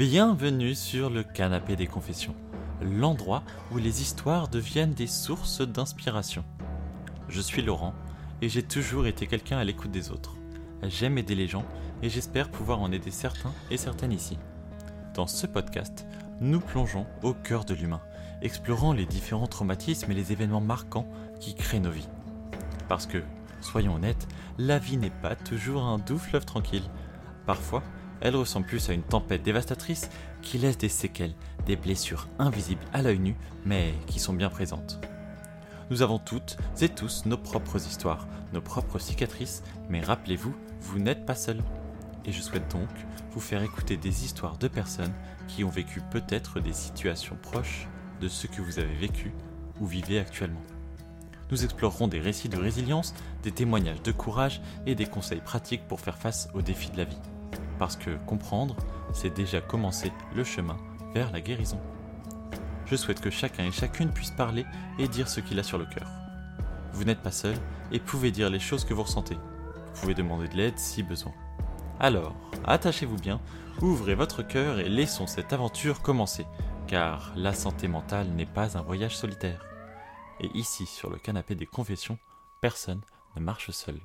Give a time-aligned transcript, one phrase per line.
[0.00, 2.34] Bienvenue sur le canapé des confessions,
[2.80, 6.42] l'endroit où les histoires deviennent des sources d'inspiration.
[7.28, 7.92] Je suis Laurent
[8.40, 10.36] et j'ai toujours été quelqu'un à l'écoute des autres.
[10.84, 11.66] J'aime aider les gens
[12.02, 14.38] et j'espère pouvoir en aider certains et certaines ici.
[15.12, 16.06] Dans ce podcast,
[16.40, 18.00] nous plongeons au cœur de l'humain,
[18.40, 21.10] explorant les différents traumatismes et les événements marquants
[21.40, 22.08] qui créent nos vies.
[22.88, 23.22] Parce que,
[23.60, 26.88] soyons honnêtes, la vie n'est pas toujours un doux fleuve tranquille.
[27.44, 27.82] Parfois,
[28.20, 30.10] elle ressemble plus à une tempête dévastatrice
[30.42, 31.34] qui laisse des séquelles,
[31.66, 35.00] des blessures invisibles à l'œil nu, mais qui sont bien présentes.
[35.90, 41.26] Nous avons toutes et tous nos propres histoires, nos propres cicatrices, mais rappelez-vous, vous, n'êtes
[41.26, 41.60] pas seul.
[42.24, 42.88] Et je souhaite donc
[43.32, 45.12] vous faire écouter des histoires de personnes
[45.48, 47.88] qui ont vécu peut-être des situations proches
[48.20, 49.32] de ce que vous avez vécu
[49.80, 50.62] ou vivez actuellement.
[51.50, 56.00] Nous explorerons des récits de résilience, des témoignages de courage et des conseils pratiques pour
[56.00, 57.18] faire face aux défis de la vie
[57.80, 58.76] parce que comprendre,
[59.14, 60.76] c'est déjà commencer le chemin
[61.14, 61.80] vers la guérison.
[62.84, 64.66] Je souhaite que chacun et chacune puisse parler
[64.98, 66.06] et dire ce qu'il a sur le cœur.
[66.92, 67.56] Vous n'êtes pas seul
[67.90, 69.36] et pouvez dire les choses que vous ressentez.
[69.94, 71.32] Vous pouvez demander de l'aide si besoin.
[71.98, 72.36] Alors,
[72.66, 73.40] attachez-vous bien,
[73.80, 76.44] ouvrez votre cœur et laissons cette aventure commencer,
[76.86, 79.64] car la santé mentale n'est pas un voyage solitaire.
[80.40, 82.18] Et ici, sur le canapé des confessions,
[82.60, 83.00] personne
[83.36, 84.00] ne marche seul.